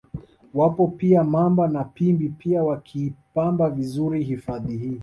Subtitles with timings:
[0.53, 4.99] Wapo pia Mamba na Pimbi pia wakiipamba vizuri hifadhi hii